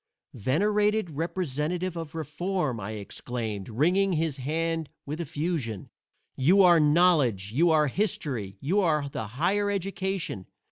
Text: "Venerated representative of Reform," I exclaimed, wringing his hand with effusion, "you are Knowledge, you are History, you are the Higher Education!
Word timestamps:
"Venerated 0.33 1.11
representative 1.11 1.95
of 1.95 2.15
Reform," 2.15 2.79
I 2.79 2.93
exclaimed, 2.93 3.69
wringing 3.69 4.13
his 4.13 4.37
hand 4.37 4.89
with 5.05 5.21
effusion, 5.21 5.91
"you 6.35 6.63
are 6.63 6.79
Knowledge, 6.79 7.51
you 7.51 7.69
are 7.69 7.85
History, 7.85 8.57
you 8.61 8.79
are 8.81 9.07
the 9.09 9.27
Higher 9.27 9.69
Education! 9.69 10.47